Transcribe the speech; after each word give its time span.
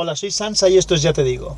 Hola, 0.00 0.14
soy 0.14 0.30
Sansa 0.30 0.68
y 0.68 0.78
esto 0.78 0.94
es 0.94 1.02
Ya 1.02 1.12
Te 1.12 1.24
Digo. 1.24 1.56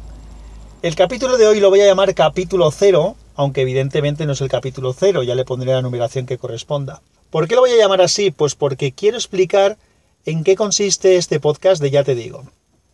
El 0.80 0.94
capítulo 0.94 1.36
de 1.36 1.46
hoy 1.46 1.60
lo 1.60 1.68
voy 1.68 1.82
a 1.82 1.86
llamar 1.86 2.14
capítulo 2.14 2.70
0, 2.70 3.14
aunque 3.34 3.60
evidentemente 3.60 4.24
no 4.24 4.32
es 4.32 4.40
el 4.40 4.48
capítulo 4.48 4.94
0, 4.98 5.24
ya 5.24 5.34
le 5.34 5.44
pondré 5.44 5.72
la 5.72 5.82
numeración 5.82 6.24
que 6.24 6.38
corresponda. 6.38 7.02
¿Por 7.28 7.46
qué 7.46 7.54
lo 7.54 7.60
voy 7.60 7.72
a 7.72 7.76
llamar 7.76 8.00
así? 8.00 8.30
Pues 8.30 8.54
porque 8.54 8.92
quiero 8.92 9.18
explicar 9.18 9.76
en 10.24 10.42
qué 10.42 10.56
consiste 10.56 11.16
este 11.16 11.38
podcast 11.38 11.82
de 11.82 11.90
Ya 11.90 12.02
Te 12.02 12.14
Digo. 12.14 12.44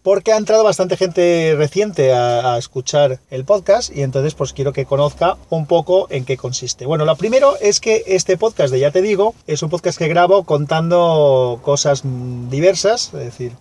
Porque 0.03 0.33
ha 0.33 0.37
entrado 0.37 0.65
bastante 0.65 0.97
gente 0.97 1.55
reciente 1.57 2.13
a, 2.13 2.55
a, 2.55 2.59
escuchar 2.59 3.21
el 3.31 3.45
podcast 3.45 3.97
y 3.97 4.03
entonces 4.03 4.35
pues 4.35 4.53
quiero 4.53 4.73
que 4.73 4.85
conozca 4.85 5.37
un 5.49 5.67
poco 5.67 6.09
en 6.11 6.25
qué 6.25 6.37
consiste. 6.37 6.87
Bueno, 6.87 7.05
lo 7.05 7.15
primero 7.15 7.55
es 7.61 7.79
que 7.79 8.03
este 8.09 8.37
podcast 8.37 8.73
de 8.73 8.81
Ya 8.81 8.91
Te 8.91 9.01
Digo 9.01 9.33
es 9.47 9.63
un 9.63 9.71
podcast 9.71 9.97
que 9.97 10.09
grabo 10.09 10.43
contando 10.43 11.61
cosas 11.63 12.03
diversas, 12.51 13.15
es 13.15 13.27
decir, 13.27 13.53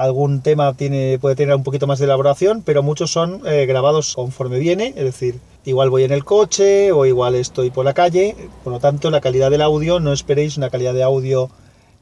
algún 0.00 0.40
tema 0.40 0.72
tiene, 0.74 1.18
puede 1.18 1.36
tener 1.36 1.54
un 1.54 1.62
poquito 1.62 1.86
más 1.86 1.98
de 1.98 2.06
elaboración, 2.06 2.62
pero 2.62 2.82
muchos 2.82 3.10
son 3.10 3.42
eh, 3.46 3.66
grabados 3.66 4.14
conforme 4.14 4.58
viene, 4.58 4.94
es 4.96 5.04
decir, 5.04 5.40
igual 5.64 5.90
voy 5.90 6.04
en 6.04 6.12
el 6.12 6.24
coche 6.24 6.90
o 6.90 7.04
igual 7.04 7.34
estoy 7.34 7.70
por 7.70 7.84
la 7.84 7.92
calle, 7.92 8.34
por 8.64 8.72
lo 8.72 8.80
tanto 8.80 9.10
la 9.10 9.20
calidad 9.20 9.50
del 9.50 9.60
audio 9.60 10.00
no 10.00 10.12
esperéis 10.12 10.56
una 10.56 10.70
calidad 10.70 10.94
de 10.94 11.02
audio 11.02 11.50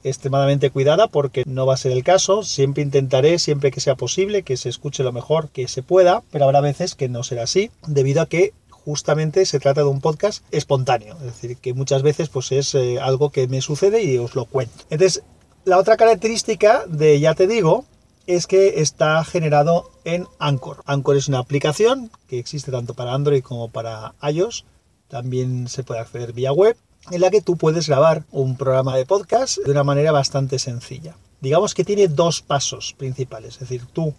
extremadamente 0.05 0.70
cuidada 0.70 1.09
porque 1.09 1.42
no 1.45 1.66
va 1.66 1.75
a 1.75 1.79
ser 1.79 1.91
el 1.91 2.05
caso, 2.05 2.45
siempre 2.45 2.84
intentaré, 2.84 3.41
siempre 3.41 3.73
que 3.73 3.80
sea 3.80 3.97
posible, 3.97 4.45
que 4.45 4.56
se 4.56 4.69
escuche 4.69 5.03
lo 5.03 5.12
mejor 5.12 5.48
que 5.48 5.67
se 5.67 5.83
pueda, 5.83 6.23
pero 6.30 6.45
habrá 6.45 6.61
veces 6.61 6.95
que 6.95 7.09
no 7.09 7.25
será 7.25 7.42
así, 7.42 7.73
debido 7.87 8.23
a 8.23 8.27
que 8.27 8.53
justamente 8.69 9.45
se 9.45 9.59
trata 9.59 9.80
de 9.80 9.89
un 9.89 10.01
podcast 10.01 10.45
espontáneo, 10.53 11.17
es 11.17 11.25
decir, 11.25 11.56
que 11.56 11.75
muchas 11.75 12.03
veces 12.03 12.28
pues 12.28 12.53
es 12.53 12.75
eh, 12.75 13.01
algo 13.01 13.30
que 13.30 13.48
me 13.48 13.61
sucede 13.61 14.05
y 14.05 14.19
os 14.19 14.37
lo 14.37 14.45
cuento. 14.45 14.84
Entonces, 14.89 15.25
la 15.68 15.77
otra 15.77 15.98
característica 15.98 16.86
de 16.86 17.20
Ya 17.20 17.34
Te 17.34 17.46
Digo 17.46 17.84
es 18.27 18.46
que 18.46 18.80
está 18.80 19.22
generado 19.22 19.91
en 20.04 20.27
Anchor. 20.38 20.82
Anchor 20.86 21.18
es 21.18 21.28
una 21.28 21.41
aplicación 21.41 22.10
que 22.27 22.38
existe 22.38 22.72
tanto 22.72 22.94
para 22.94 23.12
Android 23.12 23.42
como 23.42 23.69
para 23.69 24.14
iOS. 24.22 24.64
También 25.08 25.69
se 25.69 25.84
puede 25.84 26.00
acceder 26.00 26.33
vía 26.33 26.52
web 26.52 26.75
en 27.10 27.20
la 27.20 27.30
que 27.30 27.42
tú 27.42 27.58
puedes 27.58 27.86
grabar 27.86 28.25
un 28.30 28.56
programa 28.56 28.97
de 28.97 29.05
podcast 29.05 29.58
de 29.58 29.70
una 29.70 29.84
manera 29.84 30.10
bastante 30.10 30.58
sencilla. 30.58 31.16
Digamos 31.42 31.75
que 31.75 31.84
tiene 31.84 32.08
dos 32.08 32.41
pasos 32.41 32.94
principales. 32.97 33.55
Es 33.55 33.60
decir, 33.60 33.84
tú 33.92 34.14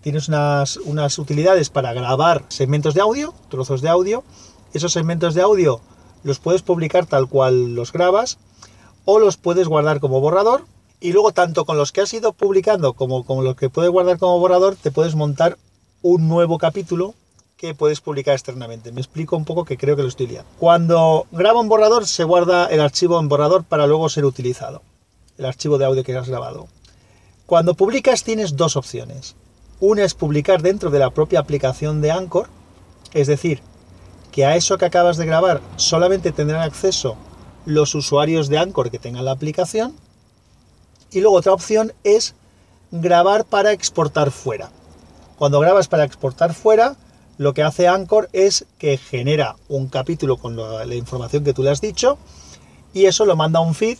tienes 0.00 0.28
unas, 0.28 0.78
unas 0.78 1.18
utilidades 1.18 1.68
para 1.68 1.92
grabar 1.92 2.46
segmentos 2.48 2.94
de 2.94 3.02
audio, 3.02 3.34
trozos 3.50 3.82
de 3.82 3.90
audio. 3.90 4.24
Esos 4.72 4.94
segmentos 4.94 5.34
de 5.34 5.42
audio 5.42 5.82
los 6.24 6.38
puedes 6.38 6.62
publicar 6.62 7.04
tal 7.04 7.28
cual 7.28 7.74
los 7.74 7.92
grabas 7.92 8.38
o 9.04 9.18
los 9.18 9.36
puedes 9.36 9.68
guardar 9.68 10.00
como 10.00 10.20
borrador 10.20 10.64
y 11.00 11.12
luego 11.12 11.32
tanto 11.32 11.64
con 11.64 11.76
los 11.76 11.92
que 11.92 12.00
has 12.00 12.14
ido 12.14 12.32
publicando 12.32 12.92
como 12.92 13.24
con 13.24 13.44
los 13.44 13.56
que 13.56 13.70
puedes 13.70 13.90
guardar 13.90 14.18
como 14.18 14.38
borrador 14.38 14.76
te 14.76 14.90
puedes 14.90 15.14
montar 15.14 15.58
un 16.02 16.28
nuevo 16.28 16.58
capítulo 16.58 17.14
que 17.56 17.74
puedes 17.74 18.00
publicar 18.00 18.34
externamente. 18.34 18.90
Me 18.90 19.00
explico 19.00 19.36
un 19.36 19.44
poco 19.44 19.64
que 19.64 19.76
creo 19.76 19.94
que 19.94 20.02
lo 20.02 20.08
estoy 20.08 20.26
liando. 20.26 20.50
Cuando 20.58 21.26
grabo 21.30 21.60
un 21.60 21.68
borrador 21.68 22.06
se 22.06 22.24
guarda 22.24 22.66
el 22.66 22.80
archivo 22.80 23.20
en 23.20 23.28
borrador 23.28 23.62
para 23.62 23.86
luego 23.86 24.08
ser 24.08 24.24
utilizado. 24.24 24.82
El 25.38 25.44
archivo 25.44 25.78
de 25.78 25.84
audio 25.84 26.02
que 26.02 26.16
has 26.16 26.28
grabado. 26.28 26.66
Cuando 27.46 27.74
publicas 27.74 28.24
tienes 28.24 28.56
dos 28.56 28.76
opciones. 28.76 29.36
Una 29.78 30.04
es 30.04 30.14
publicar 30.14 30.62
dentro 30.62 30.90
de 30.90 30.98
la 30.98 31.10
propia 31.10 31.40
aplicación 31.40 32.00
de 32.00 32.12
Anchor, 32.12 32.48
es 33.12 33.26
decir, 33.26 33.60
que 34.30 34.44
a 34.44 34.56
eso 34.56 34.78
que 34.78 34.84
acabas 34.84 35.16
de 35.16 35.26
grabar 35.26 35.60
solamente 35.76 36.32
tendrán 36.32 36.62
acceso 36.62 37.16
los 37.64 37.94
usuarios 37.94 38.48
de 38.48 38.58
Anchor 38.58 38.90
que 38.90 38.98
tengan 38.98 39.24
la 39.24 39.32
aplicación. 39.32 39.94
Y 41.10 41.20
luego 41.20 41.36
otra 41.36 41.52
opción 41.52 41.92
es 42.04 42.34
grabar 42.90 43.44
para 43.44 43.72
exportar 43.72 44.30
fuera. 44.30 44.70
Cuando 45.36 45.60
grabas 45.60 45.88
para 45.88 46.04
exportar 46.04 46.54
fuera, 46.54 46.96
lo 47.38 47.54
que 47.54 47.62
hace 47.62 47.88
Anchor 47.88 48.28
es 48.32 48.66
que 48.78 48.98
genera 48.98 49.56
un 49.68 49.88
capítulo 49.88 50.36
con 50.36 50.56
la, 50.56 50.94
información 50.94 51.44
que 51.44 51.54
tú 51.54 51.62
le 51.62 51.70
has 51.70 51.80
dicho 51.80 52.18
y 52.92 53.06
eso 53.06 53.24
lo 53.24 53.36
manda 53.36 53.58
a 53.58 53.62
un 53.62 53.74
feed 53.74 53.98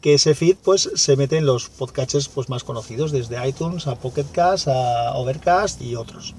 que 0.00 0.14
ese 0.14 0.34
feed 0.34 0.56
pues 0.62 0.90
se 0.94 1.16
mete 1.16 1.38
en 1.38 1.46
los 1.46 1.70
podcasts 1.70 2.28
pues 2.28 2.50
más 2.50 2.64
conocidos 2.64 3.10
desde 3.10 3.48
iTunes 3.48 3.86
a 3.86 3.94
Pocket 3.94 4.26
Cast 4.32 4.68
a 4.68 5.14
Overcast 5.14 5.80
y 5.80 5.96
otros. 5.96 6.34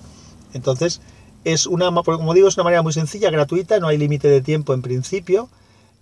Entonces, 0.54 1.02
es 1.46 1.66
una 1.66 1.92
como 1.92 2.34
digo, 2.34 2.48
es 2.48 2.58
una 2.58 2.66
manera 2.66 2.84
muy 2.84 2.94
sencilla, 2.94 3.32
gratuita, 3.32 3.80
no 3.80 3.88
hay 3.88 3.98
límite 3.98 4.28
de 4.28 4.42
tiempo 4.42 4.74
en 4.74 4.82
principio 4.82 5.50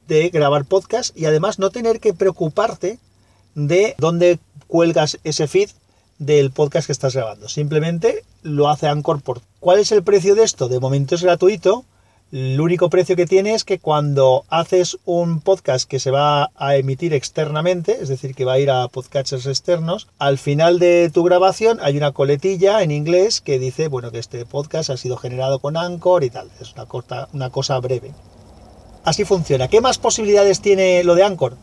de 0.08 0.30
grabar 0.30 0.66
podcast 0.66 1.18
y 1.18 1.26
además 1.26 1.60
no 1.60 1.70
tener 1.70 2.00
que 2.00 2.14
preocuparte 2.14 3.00
de 3.56 3.96
dónde 3.98 4.40
cuelgas 4.68 5.20
ese 5.24 5.48
feed 5.48 5.70
del 6.20 6.52
podcast 6.52 6.88
que 6.88 6.94
estás 6.94 7.16
grabando. 7.16 7.50
Simplemente 7.50 8.24
lo 8.42 8.70
hace 8.70 8.88
Anchor 8.88 9.22
por. 9.22 9.42
¿Cuál 9.60 9.80
es 9.80 9.92
el 9.92 10.04
precio 10.04 10.36
de 10.36 10.44
esto? 10.44 10.68
De 10.68 10.80
momento 10.80 11.16
es 11.16 11.24
gratuito. 11.24 11.86
El 12.32 12.60
único 12.60 12.90
precio 12.90 13.16
que 13.16 13.28
tiene 13.28 13.54
es 13.54 13.64
que 13.64 13.78
cuando 13.78 14.44
haces 14.50 14.98
un 15.06 15.40
podcast 15.40 15.88
que 15.88 16.00
se 16.00 16.10
va 16.10 16.50
a 16.56 16.76
emitir 16.76 17.14
externamente, 17.14 18.00
es 18.02 18.10
decir, 18.10 18.34
que 18.34 18.44
va 18.44 18.54
a 18.54 18.60
ir 18.60 18.72
a 18.72 18.88
podcasters 18.88 19.46
externos, 19.46 20.08
al 20.18 20.40
final 20.40 20.80
de 20.80 21.12
tu 21.14 21.24
grabación 21.24 21.78
hay 21.80 21.96
una 21.96 22.12
coletilla 22.12 22.82
en 22.82 22.90
inglés 22.90 23.40
que 23.40 23.60
dice, 23.60 23.88
bueno, 23.88 24.10
que 24.10 24.18
este 24.18 24.48
podcast 24.48 24.90
ha 24.90 24.98
sido 24.98 25.18
generado 25.18 25.60
con 25.60 25.78
Anchor 25.78 26.24
y 26.24 26.32
tal. 26.32 26.50
Es 26.60 26.74
una, 26.74 26.88
corta, 26.88 27.30
una 27.34 27.52
cosa 27.52 27.80
breve. 27.80 28.14
Así 29.04 29.26
funciona. 29.26 29.68
¿Qué 29.68 29.82
más 29.82 29.98
posibilidades 29.98 30.62
tiene 30.62 31.04
lo 31.04 31.16
de 31.16 31.24
Anchor? 31.24 31.58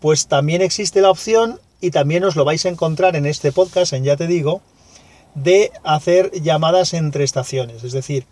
Pues 0.00 0.26
también 0.26 0.62
existe 0.62 1.00
la 1.00 1.10
opción, 1.10 1.60
y 1.82 1.90
también 1.90 2.24
os 2.24 2.36
lo 2.36 2.44
vais 2.44 2.64
a 2.64 2.68
encontrar 2.68 3.16
en 3.16 3.26
este 3.26 3.50
podcast, 3.50 3.92
en 3.92 4.04
Ya 4.04 4.16
Te 4.16 4.28
Digo, 4.28 4.62
de 5.34 5.72
hacer 5.82 6.30
llamadas 6.40 6.94
entre 6.94 7.24
estaciones. 7.24 7.82
Es 7.82 7.92
decir, 7.92 8.24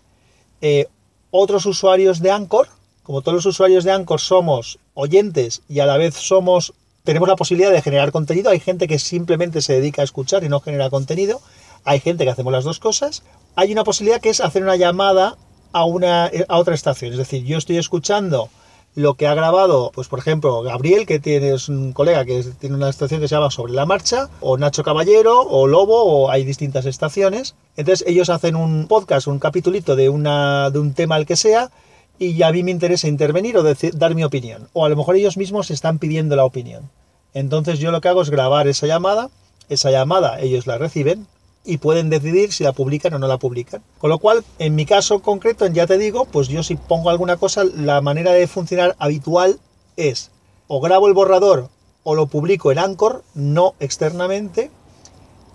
eh, 0.61 0.87
otros 1.31 1.65
usuarios 1.65 2.21
de 2.21 2.31
Anchor, 2.31 2.69
como 3.03 3.21
todos 3.21 3.35
los 3.35 3.45
usuarios 3.45 3.83
de 3.83 3.91
Anchor 3.91 4.21
somos 4.21 4.79
oyentes 4.93 5.63
y 5.67 5.81
a 5.81 5.85
la 5.85 5.97
vez 5.97 6.15
somos 6.15 6.73
tenemos 7.03 7.27
la 7.27 7.35
posibilidad 7.35 7.71
de 7.71 7.81
generar 7.81 8.11
contenido. 8.11 8.51
Hay 8.51 8.59
gente 8.59 8.87
que 8.87 8.99
simplemente 8.99 9.61
se 9.61 9.73
dedica 9.73 10.01
a 10.01 10.05
escuchar 10.05 10.43
y 10.43 10.49
no 10.49 10.59
genera 10.61 10.89
contenido. 10.89 11.41
Hay 11.83 11.99
gente 11.99 12.23
que 12.23 12.29
hacemos 12.29 12.53
las 12.53 12.63
dos 12.63 12.79
cosas. 12.79 13.23
Hay 13.55 13.71
una 13.73 13.83
posibilidad 13.83 14.21
que 14.21 14.29
es 14.29 14.39
hacer 14.39 14.61
una 14.63 14.75
llamada 14.75 15.35
a, 15.71 15.85
una, 15.85 16.31
a 16.47 16.57
otra 16.57 16.75
estación. 16.75 17.11
Es 17.11 17.17
decir, 17.17 17.43
yo 17.43 17.57
estoy 17.57 17.77
escuchando 17.77 18.49
lo 18.95 19.13
que 19.13 19.27
ha 19.27 19.33
grabado, 19.33 19.91
pues 19.93 20.07
por 20.07 20.19
ejemplo, 20.19 20.61
Gabriel, 20.63 21.05
que 21.05 21.19
tiene, 21.19 21.53
es 21.53 21.69
un 21.69 21.93
colega 21.93 22.25
que 22.25 22.43
tiene 22.59 22.75
una 22.75 22.89
estación 22.89 23.21
que 23.21 23.27
se 23.27 23.35
llama 23.35 23.49
Sobre 23.49 23.73
la 23.73 23.85
Marcha, 23.85 24.29
o 24.41 24.57
Nacho 24.57 24.83
Caballero, 24.83 25.41
o 25.41 25.67
Lobo, 25.67 26.03
o 26.03 26.29
hay 26.29 26.43
distintas 26.43 26.85
estaciones. 26.85 27.55
Entonces 27.77 28.05
ellos 28.07 28.29
hacen 28.29 28.55
un 28.55 28.87
podcast, 28.87 29.27
un 29.27 29.39
capitulito 29.39 29.95
de, 29.95 30.09
una, 30.09 30.69
de 30.71 30.79
un 30.79 30.93
tema 30.93 31.15
al 31.15 31.25
que 31.25 31.37
sea, 31.37 31.71
y 32.19 32.43
a 32.43 32.51
mí 32.51 32.63
me 32.63 32.71
interesa 32.71 33.07
intervenir 33.07 33.57
o 33.57 33.63
decir, 33.63 33.97
dar 33.97 34.13
mi 34.13 34.23
opinión. 34.23 34.67
O 34.73 34.85
a 34.85 34.89
lo 34.89 34.95
mejor 34.95 35.15
ellos 35.15 35.37
mismos 35.37 35.71
están 35.71 35.97
pidiendo 35.97 36.35
la 36.35 36.45
opinión. 36.45 36.89
Entonces 37.33 37.79
yo 37.79 37.91
lo 37.91 38.01
que 38.01 38.09
hago 38.09 38.21
es 38.21 38.29
grabar 38.29 38.67
esa 38.67 38.87
llamada, 38.87 39.29
esa 39.69 39.89
llamada 39.89 40.39
ellos 40.41 40.67
la 40.67 40.77
reciben, 40.77 41.27
y 41.63 41.77
pueden 41.77 42.09
decidir 42.09 42.51
si 42.51 42.63
la 42.63 42.73
publican 42.73 43.13
o 43.13 43.19
no 43.19 43.27
la 43.27 43.37
publican. 43.37 43.83
Con 43.99 44.09
lo 44.09 44.19
cual, 44.19 44.43
en 44.59 44.75
mi 44.75 44.85
caso 44.85 45.19
concreto, 45.19 45.67
ya 45.67 45.87
te 45.87 45.97
digo, 45.97 46.25
pues 46.25 46.47
yo 46.47 46.63
si 46.63 46.75
pongo 46.75 47.09
alguna 47.09 47.37
cosa, 47.37 47.63
la 47.63 48.01
manera 48.01 48.31
de 48.31 48.47
funcionar 48.47 48.95
habitual 48.99 49.59
es 49.95 50.31
o 50.67 50.79
grabo 50.79 51.07
el 51.07 51.13
borrador 51.13 51.69
o 52.03 52.15
lo 52.15 52.27
publico 52.27 52.71
en 52.71 52.79
Anchor, 52.79 53.23
no 53.35 53.75
externamente, 53.79 54.71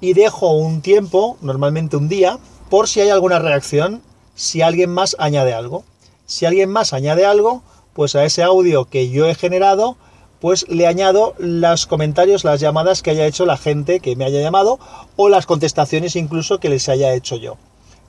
y 0.01 0.13
dejo 0.13 0.53
un 0.53 0.83
tiempo, 0.83 1.39
normalmente 1.41 1.97
un 1.97 2.09
día, 2.09 2.39
por 2.71 2.89
si 2.89 3.01
hay 3.01 3.09
alguna 3.09 3.39
reacción, 3.39 4.03
si 4.35 4.63
alguien 4.63 4.91
más 4.91 5.17
añade 5.19 5.55
algo. 5.55 5.85
Si 6.27 6.45
alguien 6.45 6.71
más 6.71 6.93
añade 6.93 7.25
algo, 7.25 7.63
pues 7.95 8.15
a 8.15 8.25
ese 8.25 8.43
audio 8.43 8.85
que 8.85 9.11
yo 9.11 9.27
he 9.27 9.35
generado, 9.35 9.97
pues 10.41 10.69
le 10.69 10.87
añado 10.87 11.35
los 11.39 11.87
comentarios, 11.87 12.45
las 12.45 12.61
llamadas 12.61 13.03
que 13.03 13.11
haya 13.11 13.27
hecho 13.27 13.47
la 13.47 13.57
gente 13.57 14.01
que 14.01 14.17
me 14.17 14.25
haya 14.25 14.41
llamado 14.41 14.79
o 15.17 15.29
las 15.29 15.47
contestaciones 15.47 16.17
incluso 16.17 16.59
que 16.61 16.69
les 16.69 16.89
haya 16.89 17.15
hecho 17.15 17.37
yo. 17.37 17.57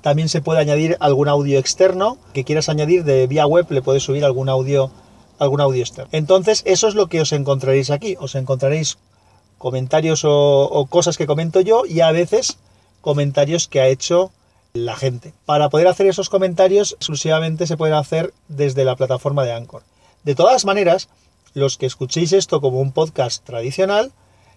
También 0.02 0.30
se 0.30 0.42
puede 0.42 0.60
añadir 0.60 0.98
algún 1.00 1.28
audio 1.28 1.60
externo 1.60 2.18
que 2.34 2.44
quieras 2.44 2.69
añadir 2.69 3.04
de 3.04 3.28
vía 3.28 3.46
web, 3.46 3.66
le 3.69 3.81
puedes 3.81 4.04
subir 4.04 4.24
algún 4.24 4.50
audio, 4.50 4.92
algún 5.40 5.62
audio 5.62 5.81
externo. 5.81 6.10
Entonces, 6.12 6.62
eso 6.66 6.88
es 6.88 6.96
lo 6.96 7.07
que 7.07 7.22
os 7.22 7.31
encontraréis 7.31 7.90
aquí. 7.90 8.16
Os 8.19 8.36
encontraréis 8.36 8.98
comentarios 9.57 10.22
o, 10.24 10.88
cosas 10.90 11.18
que 11.18 11.28
comento 11.28 11.62
yo 11.62 11.84
y 11.86 12.02
a 12.02 12.12
veces 12.12 12.57
comentarios 13.02 13.68
que 13.68 13.81
ha 13.81 13.88
hecho 13.88 14.31
la 14.74 14.96
gente. 14.96 15.34
Para 15.46 15.69
poder 15.69 15.88
hacer 15.88 16.07
esos 16.07 16.30
comentarios 16.30 16.94
exclusivamente 16.94 17.66
se 17.66 17.78
pueden 17.78 17.96
hacer 17.96 18.34
desde 18.48 18.86
la 18.86 18.96
plataforma 18.96 19.44
de 19.44 19.54
Anchor. 19.54 19.84
De 20.24 20.36
todas 20.36 20.66
maneras, 20.66 21.10
los 21.57 21.77
que 21.77 21.88
escuchéis 21.88 22.33
esto 22.33 22.62
como 22.62 22.80
un 22.80 22.92
podcast 22.92 23.44
tradicional, 23.44 24.12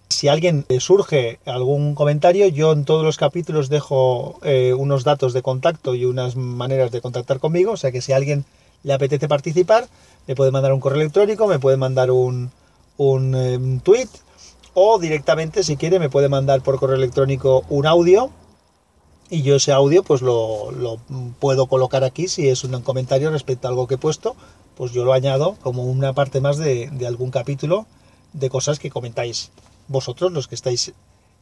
si 0.09 0.27
alguien 0.27 0.65
le 0.69 0.79
surge 0.79 1.39
algún 1.45 1.95
comentario, 1.95 2.47
yo 2.47 2.73
en 2.73 2.85
todos 2.85 3.03
los 3.03 3.17
capítulos 3.17 3.69
dejo 3.69 4.39
eh, 4.43 4.75
unos 4.77 5.03
datos 5.03 5.33
de 5.33 5.41
contacto 5.41 5.95
y 5.95 6.05
unas 6.05 6.35
maneras 6.35 6.91
de 6.91 7.01
contactar 7.01 7.39
conmigo, 7.39 7.71
o 7.71 7.77
sea 7.77 7.91
que 7.91 8.01
si 8.01 8.13
a 8.13 8.17
alguien 8.17 8.45
le 8.83 8.93
apetece 8.93 9.27
participar, 9.27 9.87
me 10.27 10.35
puede 10.35 10.51
mandar 10.51 10.73
un 10.73 10.79
correo 10.79 11.01
electrónico, 11.01 11.47
me 11.47 11.57
puede 11.57 11.77
mandar 11.77 12.11
un, 12.11 12.51
un, 12.97 13.33
em, 13.33 13.79
tweet 13.79 14.09
o 14.75 14.99
directamente 14.99 15.63
si 15.63 15.77
quiere 15.77 15.97
me 15.97 16.09
puede 16.09 16.29
mandar 16.29 16.61
por 16.61 16.77
correo 16.77 16.97
electrónico 16.97 17.63
un 17.69 17.87
audio 17.87 18.29
y 19.31 19.41
yo 19.41 19.55
ese 19.55 19.71
audio 19.71 20.03
pues 20.03 20.21
lo, 20.21 20.71
lo, 20.71 20.99
puedo 21.39 21.65
colocar 21.65 22.03
aquí 22.03 22.27
si 22.27 22.47
es 22.47 22.63
un 22.63 22.79
comentario 22.81 23.31
respecto 23.31 23.67
a 23.67 23.71
algo 23.71 23.87
que 23.87 23.95
he 23.95 23.97
puesto, 23.97 24.35
pues 24.81 24.93
yo 24.93 25.05
lo 25.05 25.13
añado 25.13 25.57
como 25.61 25.83
una 25.83 26.13
parte 26.13 26.41
más 26.41 26.57
de, 26.57 26.89
algún 27.05 27.29
capítulo 27.29 27.85
de 28.33 28.49
cosas 28.49 28.79
que 28.79 28.89
comentáis 28.89 29.51
vosotros 29.87 30.31
los 30.31 30.47
que 30.47 30.55
estáis 30.55 30.93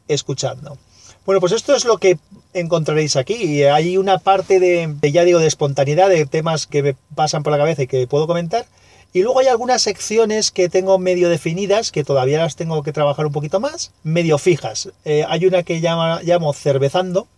escuchando. 0.09 0.77
Bueno, 1.25 1.39
pues 1.39 1.53
esto 1.53 1.73
es 1.73 1.85
lo 1.85 1.99
que 1.99 2.19
encontraréis 2.53 3.15
aquí. 3.15 3.63
Hay 3.63 3.97
una 3.97 4.17
parte 4.17 4.59
de, 4.59 4.93
ya 5.09 5.23
digo, 5.23 5.39
de 5.39 5.47
espontaneidad, 5.47 6.09
de 6.09 6.25
temas 6.25 6.67
que 6.67 6.83
me 6.83 6.95
pasan 7.15 7.43
por 7.43 7.51
la 7.51 7.57
cabeza 7.57 7.83
y 7.83 7.87
que 7.87 8.07
puedo 8.07 8.27
comentar. 8.27 8.65
Y 9.13 9.21
luego 9.23 9.39
hay 9.39 9.47
algunas 9.47 9.83
secciones 9.83 10.51
que 10.51 10.67
tengo 10.67 10.99
medio 10.99 11.29
definidas, 11.29 11.93
que 11.93 12.03
todavía 12.03 12.39
las 12.39 12.57
tengo 12.57 12.83
que 12.83 12.91
trabajar 12.91 13.25
un 13.25 13.31
poquito 13.31 13.61
más, 13.61 13.93
medio 14.03 14.37
fijas. 14.37 14.89
Eh, 15.05 15.23
hay 15.25 15.45
una 15.45 15.63
que 15.63 15.79
llamo 15.79 16.51
cervezando. 16.51 17.29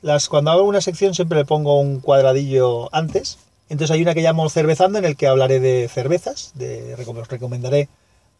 Las, 0.00 0.30
cuando 0.30 0.52
hago 0.52 0.62
una 0.62 0.80
sección 0.80 1.14
siempre 1.14 1.36
le 1.36 1.44
pongo 1.44 1.78
un 1.78 2.00
cuadradillo 2.00 2.88
antes. 2.94 3.36
Entonces 3.70 3.94
hay 3.94 4.02
una 4.02 4.14
que 4.14 4.20
llamo 4.20 4.50
cervezando 4.50 4.98
en 4.98 5.04
el 5.04 5.16
que 5.16 5.28
hablaré 5.28 5.60
de 5.60 5.88
cervezas. 5.88 6.50
De, 6.54 6.94
os 6.94 7.28
recomendaré 7.28 7.88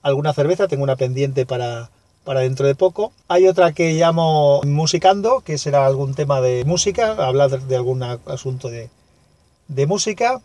alguna 0.03 0.35
cerveza. 0.35 0.67
Tengo 0.67 0.83
una 0.83 0.97
pendiente 0.97 1.47
para, 1.47 1.91
para 2.25 2.41
dentro 2.41 2.67
de 2.67 2.75
poco. 2.75 3.13
Hay 3.29 3.47
otra 3.47 3.73
que 3.73 3.95
llamo 3.95 4.61
Musicando, 4.65 5.41
que 5.41 5.57
será 5.57 5.87
algún 5.87 6.15
tema 6.15 6.41
de 6.41 6.65
música, 6.65 7.13
hablar 7.13 7.49
de 7.49 7.77
algún 7.77 8.03
asunto 8.03 8.69
de, 8.69 8.91
de 9.69 9.87
música. 9.87 10.43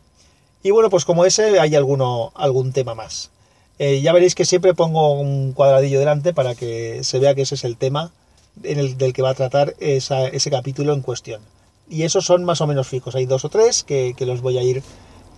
Y 0.61 0.69
bueno, 0.69 0.91
pues 0.91 1.03
como 1.03 1.25
ese 1.25 1.59
hay 1.59 1.75
alguno, 1.75 2.31
algún 2.35 2.71
tema 2.71 2.93
más. 2.93 3.31
Eh, 3.79 4.01
ya 4.01 4.13
veréis 4.13 4.35
que 4.35 4.45
siempre 4.45 4.75
pongo 4.75 5.19
un 5.19 5.51
cuadradillo 5.53 5.99
delante 5.99 6.31
para 6.31 6.53
que 6.53 7.03
se 7.03 7.17
vea 7.17 7.33
que 7.33 7.41
ese 7.41 7.55
es 7.55 7.63
el 7.63 7.75
tema 7.75 8.11
del 8.55 9.13
que 9.13 9.21
va 9.21 9.31
a 9.31 9.33
tratar 9.33 9.75
ese 9.79 10.51
capítulo 10.51 10.93
en 10.93 11.01
cuestión. 11.01 11.41
Y 11.89 12.03
esos 12.03 12.25
son 12.25 12.43
más 12.43 12.61
o 12.61 12.67
menos 12.67 12.87
fijos. 12.87 13.15
Hay 13.15 13.25
dos 13.25 13.45
o 13.45 13.49
tres 13.49 13.83
que, 13.83 14.13
que, 14.17 14.25
los 14.25 14.41
voy 14.41 14.57
a 14.57 14.63
ir 14.63 14.83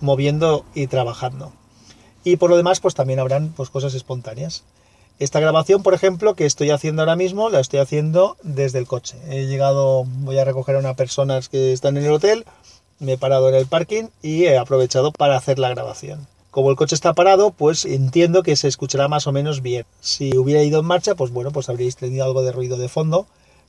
moviendo 0.00 0.64
y 0.74 0.86
trabajando. 0.86 1.52
Y 2.24 2.36
por 2.36 2.50
lo 2.50 2.56
demás, 2.56 2.80
pues 2.80 2.94
también 2.94 3.20
habrán 3.20 3.52
pues, 3.56 3.70
cosas 3.70 3.94
espontáneas. 3.94 4.64
Esta 5.18 5.40
grabación, 5.40 5.82
por 5.82 5.94
ejemplo, 5.94 6.34
que 6.34 6.46
estoy 6.46 6.70
haciendo 6.70 7.02
ahora 7.02 7.16
mismo, 7.16 7.50
la 7.50 7.58
estoy 7.58 7.80
haciendo 7.80 8.36
desde 8.42 8.78
el 8.78 8.86
coche. 8.86 9.18
He 9.28 9.46
llegado, 9.46 10.04
voy 10.04 10.38
a 10.38 10.44
recoger 10.44 10.76
a 10.76 10.78
unas 10.78 10.94
personas 10.94 11.48
que 11.48 11.72
están 11.72 11.96
en 11.96 12.04
el 12.04 12.12
hotel, 12.12 12.44
me 13.00 13.14
he 13.14 13.18
parado 13.18 13.48
en 13.48 13.56
el 13.56 13.66
parking 13.66 14.04
y 14.22 14.44
he 14.44 14.56
aprovechado 14.56 15.10
para 15.10 15.36
hacer 15.36 15.58
la 15.58 15.70
grabación. 15.70 16.28
Como 16.52 16.70
el 16.70 16.76
coche 16.76 16.94
está 16.94 17.14
parado, 17.14 17.50
pues 17.50 17.84
entiendo 17.84 18.44
que 18.44 18.54
se 18.54 18.68
escuchará 18.68 19.08
más 19.08 19.26
o 19.26 19.32
menos 19.32 19.60
bien. 19.60 19.84
Si 20.00 20.36
hubiera 20.36 20.62
ido 20.62 20.80
en 20.80 20.86
marcha, 20.86 21.16
pues 21.16 21.32
bueno, 21.32 21.50
pues 21.50 21.68
habríais 21.68 21.96
tenido 21.96 22.24
algo 22.24 22.42
de 22.42 22.52
ruido 22.52 22.76
de 22.76 22.88
fondo, 22.88 23.26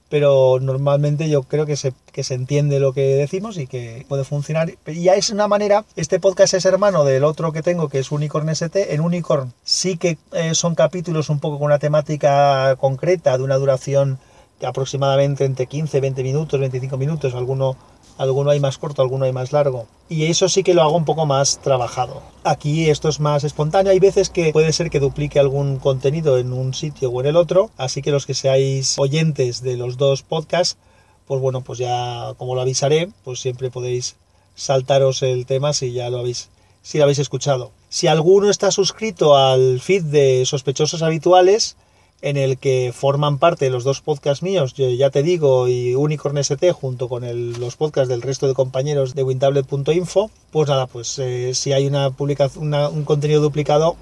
pero 0.09 0.59
normalmente 0.59 1.29
yo 1.29 1.43
creo 1.43 1.65
que 1.65 1.75
se, 1.75 1.93
que 2.11 2.23
se 2.23 2.33
entiende 2.33 2.79
lo 2.79 2.93
que 2.93 3.15
decimos 3.15 3.57
y 3.57 3.67
que 3.67 4.05
puede 4.07 4.23
funcionar. 4.23 4.73
Y 4.87 5.03
ya 5.03 5.13
es 5.13 5.29
una 5.29 5.47
manera, 5.47 5.85
este 5.95 6.19
podcast 6.19 6.55
es 6.55 6.65
hermano 6.65 7.05
del 7.05 7.23
otro 7.23 7.51
que 7.51 7.61
tengo, 7.61 7.89
que 7.89 7.99
es 7.99 8.11
Unicorn 8.11 8.49
ST. 8.49 8.93
En 8.93 9.01
Unicorn 9.01 9.53
sí 9.63 9.97
que 9.97 10.17
eh, 10.33 10.55
son 10.55 10.75
capítulos 10.75 11.29
un 11.29 11.39
poco 11.39 11.59
con 11.59 11.67
una 11.67 11.79
temática 11.79 12.75
concreta, 12.77 13.37
de 13.37 13.43
una 13.43 13.55
duración 13.55 14.19
aproximadamente 14.63 15.45
entre 15.45 15.67
15, 15.67 15.99
20 15.99 16.23
minutos, 16.23 16.59
25 16.59 16.97
minutos, 16.97 17.33
alguno 17.33 17.77
alguno 18.19 18.51
hay 18.51 18.59
más 18.59 18.77
corto, 18.77 19.01
alguno 19.01 19.25
hay 19.25 19.31
más 19.31 19.53
largo. 19.53 19.87
Y 20.09 20.25
eso 20.25 20.49
sí 20.49 20.61
que 20.61 20.73
lo 20.73 20.81
hago 20.81 20.97
un 20.97 21.05
poco 21.05 21.25
más 21.25 21.59
trabajado. 21.59 22.21
Aquí 22.43 22.89
esto 22.89 23.07
es 23.07 23.19
más 23.19 23.45
espontáneo. 23.45 23.91
Hay 23.91 23.99
veces 23.99 24.29
que 24.29 24.51
puede 24.51 24.73
ser 24.73 24.89
que 24.89 24.99
duplique 24.99 25.39
algún 25.39 25.77
contenido 25.79 26.37
en 26.37 26.51
un 26.51 26.73
sitio 26.73 27.09
o 27.09 27.21
en 27.21 27.27
el 27.27 27.37
otro. 27.37 27.71
Así 27.77 28.01
que 28.01 28.11
los 28.11 28.25
que 28.25 28.33
seáis 28.33 28.99
oyentes 28.99 29.61
de 29.61 29.77
los 29.77 29.97
dos 29.97 30.21
podcasts, 30.21 30.77
pues 31.27 31.39
bueno, 31.39 31.61
pues 31.61 31.79
ya 31.79 32.33
como 32.37 32.55
lo 32.55 32.61
avisaré, 32.61 33.09
pues 33.23 33.39
siempre 33.39 33.71
podéis 33.71 34.17
saltaros 34.53 35.23
el 35.23 35.45
tema 35.45 35.71
si 35.71 35.93
ya 35.93 36.09
lo 36.09 36.19
habéis, 36.19 36.49
si 36.81 36.97
lo 36.97 37.05
habéis 37.05 37.19
escuchado. 37.19 37.71
Si 37.87 38.07
alguno 38.07 38.49
está 38.49 38.69
suscrito 38.71 39.37
al 39.37 39.79
feed 39.79 40.03
de 40.03 40.45
sospechosos 40.45 41.03
habituales, 41.03 41.77
en 42.21 42.37
el 42.37 42.57
que 42.57 42.91
forman 42.93 43.37
parte 43.37 43.69
los 43.69 43.83
dos 43.83 44.01
podcasts 44.01 44.43
míos, 44.43 44.73
ya 44.73 45.09
te 45.09 45.23
digo, 45.23 45.67
y 45.67 45.95
Unicorn 45.95 46.37
ST, 46.37 46.71
junto 46.73 47.07
con 47.07 47.23
los 47.59 47.75
podcasts 47.75 48.09
del 48.09 48.21
resto 48.21 48.47
de 48.47 48.53
compañeros 48.53 49.15
de 49.15 49.23
wintablet.info, 49.23 50.29
pues 50.51 50.69
nada, 50.69 50.87
pues 50.87 51.17
eh, 51.19 51.53
si 51.53 51.71
hay 51.71 51.87
una 51.87 52.11
publicación, 52.11 52.73
un 52.73 53.03
contenido 53.05 53.41
duplicado, 53.41 53.95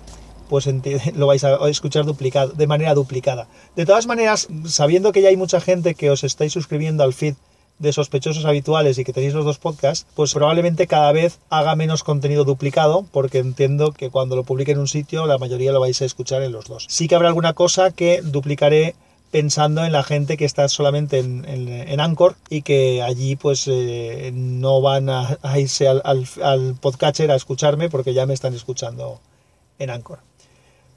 pues 0.49 0.67
lo 1.15 1.27
vais 1.27 1.43
a 1.43 1.69
escuchar 1.69 2.05
duplicado, 2.05 2.53
de 2.53 2.67
manera 2.67 2.93
duplicada. 2.93 3.47
De 3.75 3.85
todas 3.85 4.07
maneras, 4.07 4.47
sabiendo 4.65 5.11
que 5.11 5.21
ya 5.21 5.29
hay 5.29 5.37
mucha 5.37 5.61
gente 5.61 5.95
que 5.95 6.09
os 6.09 6.23
estáis 6.23 6.53
suscribiendo 6.53 7.03
al 7.03 7.13
feed 7.13 7.35
de 7.79 7.93
sospechosos 7.93 8.45
habituales 8.45 8.97
y 8.97 9.03
que 9.03 9.13
tenéis 9.13 9.33
los 9.33 9.45
dos 9.45 9.59
podcasts, 9.59 10.07
pues 10.15 10.33
probablemente 10.33 10.87
cada 10.87 11.11
vez 11.11 11.39
haga 11.49 11.75
menos 11.75 12.03
contenido 12.03 12.43
duplicado, 12.43 13.05
porque 13.11 13.39
entiendo 13.39 13.91
que 13.91 14.09
cuando 14.09 14.35
lo 14.35 14.43
publique 14.43 14.71
en 14.71 14.79
un 14.79 14.87
sitio, 14.87 15.25
la 15.25 15.37
mayoría 15.37 15.71
lo 15.71 15.79
vais 15.79 16.01
a 16.01 16.05
escuchar 16.05 16.41
en 16.41 16.51
los 16.51 16.65
dos. 16.65 16.85
Sí 16.89 17.07
que 17.07 17.15
habrá 17.15 17.27
alguna 17.27 17.53
cosa 17.53 17.91
que 17.91 18.21
duplicaré 18.23 18.95
pensando 19.31 19.83
en 19.83 19.91
la 19.91 20.03
gente 20.03 20.37
que 20.37 20.45
está 20.45 20.67
solamente 20.69 21.19
en, 21.19 21.45
en, 21.45 21.99
Anchor 21.99 22.35
y 22.49 22.61
que 22.61 23.01
allí 23.01 23.35
pues 23.35 23.65
eh, 23.67 24.31
no 24.33 24.81
van 24.81 25.09
a, 25.09 25.37
irse 25.57 25.87
al, 25.87 26.01
al, 26.05 26.25
al, 26.41 26.75
podcatcher 26.75 27.29
a 27.31 27.35
escucharme 27.35 27.89
porque 27.89 28.13
ya 28.13 28.25
me 28.25 28.33
están 28.33 28.53
escuchando 28.53 29.19
en 29.79 29.89
Anchor. 29.89 30.19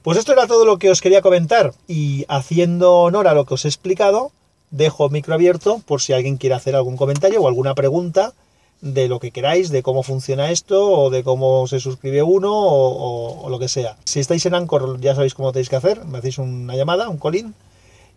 Pues 0.02 0.16
esto 0.16 0.32
era 0.32 0.46
todo 0.46 0.64
lo 0.64 0.78
que 0.78 0.90
os 0.90 1.00
quería 1.00 1.20
comentar 1.20 1.74
y 1.86 2.24
haciendo 2.28 3.00
honor 3.00 3.28
a 3.28 3.34
lo 3.34 3.44
que 3.44 3.54
os 3.54 3.64
he 3.64 3.68
explicado, 3.68 4.32
dejo 4.70 5.08
micro 5.08 5.34
abierto 5.34 5.80
por 5.86 6.00
si 6.00 6.12
alguien 6.12 6.36
quiere 6.36 6.54
hacer 6.54 6.76
algún 6.76 6.96
comentario 6.96 7.42
o 7.42 7.48
alguna 7.48 7.74
pregunta 7.74 8.32
de 8.80 9.08
lo 9.08 9.20
que 9.20 9.30
queráis, 9.30 9.70
de 9.70 9.82
cómo 9.82 10.02
funciona 10.02 10.50
esto 10.50 10.90
o 10.90 11.10
de 11.10 11.22
cómo 11.22 11.66
se 11.66 11.80
suscribe 11.80 12.22
uno 12.22 12.50
o, 12.52 13.48
lo 13.50 13.58
que 13.58 13.68
sea. 13.68 13.96
Si 14.04 14.20
estáis 14.20 14.46
en 14.46 14.54
Anchor 14.54 15.00
ya 15.00 15.14
sabéis 15.14 15.34
cómo 15.34 15.52
tenéis 15.52 15.68
que 15.68 15.76
hacer, 15.76 16.04
me 16.06 16.18
hacéis 16.18 16.38
una 16.38 16.76
llamada, 16.76 17.08
un 17.08 17.18
colín 17.18 17.54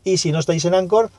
y 0.04 0.18
si 0.18 0.32
no 0.32 0.40
estáis 0.40 0.64
en 0.66 0.76
Anchor 0.76 1.10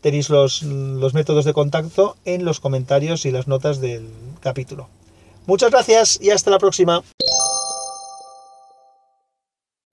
tenéis 0.00 0.30
los, 0.30 0.62
los 0.62 1.14
métodos 1.14 1.44
de 1.44 1.52
contacto 1.52 2.16
en 2.24 2.44
los 2.44 2.60
comentarios 2.60 3.24
y 3.24 3.30
las 3.30 3.48
notas 3.48 3.80
del 3.80 4.08
capítulo. 4.40 4.88
Muchas 5.46 5.70
gracias 5.70 6.18
y 6.20 6.30
hasta 6.30 6.50
la 6.50 6.58
próxima. 6.58 7.02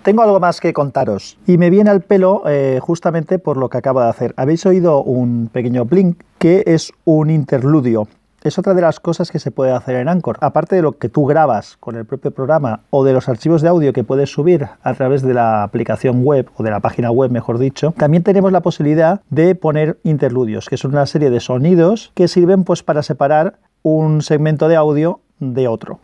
Tengo 0.03 0.21
algo 0.21 0.39
más 0.39 0.61
que 0.61 0.71
contaros 0.71 1.37
y 1.45 1.57
me 1.57 1.69
viene 1.69 1.89
al 1.89 1.99
pelo 1.99 2.43
eh, 2.47 2.79
justamente 2.81 3.37
por 3.37 3.57
lo 3.57 3.69
que 3.69 3.79
acabo 3.79 3.99
de 3.99 4.07
hacer. 4.07 4.33
Habéis 4.37 4.65
oído 4.65 5.03
un 5.03 5.49
pequeño 5.51 5.83
blink 5.83 6.23
que 6.37 6.63
es 6.67 6.93
un 7.03 7.29
interludio. 7.29 8.07
Es 8.41 8.57
otra 8.57 8.73
de 8.73 8.81
las 8.81 9.01
cosas 9.01 9.29
que 9.29 9.39
se 9.39 9.51
puede 9.51 9.73
hacer 9.73 9.97
en 9.97 10.07
Anchor. 10.07 10.37
Aparte 10.39 10.77
de 10.77 10.81
lo 10.81 10.93
que 10.93 11.09
tú 11.09 11.25
grabas 11.25 11.75
con 11.81 11.97
el 11.97 12.05
propio 12.05 12.31
programa 12.31 12.79
o 12.91 13.03
de 13.03 13.11
los 13.11 13.27
archivos 13.27 13.61
de 13.61 13.67
audio 13.67 13.91
que 13.91 14.05
puedes 14.05 14.31
subir 14.31 14.69
a 14.81 14.93
través 14.93 15.21
de 15.21 15.33
la 15.33 15.63
aplicación 15.63 16.23
web 16.23 16.47
o 16.55 16.63
de 16.63 16.71
la 16.71 16.79
página 16.79 17.11
web, 17.11 17.29
mejor 17.29 17.57
dicho, 17.57 17.93
también 17.97 18.23
tenemos 18.23 18.53
la 18.53 18.61
posibilidad 18.61 19.19
de 19.29 19.53
poner 19.55 19.99
interludios, 20.03 20.69
que 20.69 20.77
son 20.77 20.91
una 20.91 21.07
serie 21.07 21.29
de 21.29 21.41
sonidos 21.41 22.13
que 22.13 22.29
sirven 22.29 22.63
pues 22.63 22.83
para 22.83 23.03
separar 23.03 23.59
un 23.83 24.21
segmento 24.21 24.69
de 24.69 24.77
audio 24.77 25.19
de 25.39 25.67
otro. 25.67 25.99